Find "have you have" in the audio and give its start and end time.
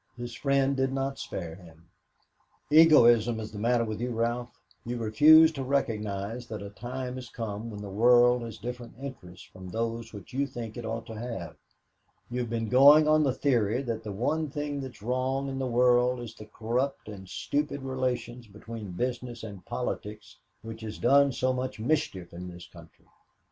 11.19-12.49